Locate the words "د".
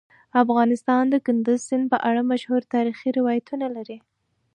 1.09-1.15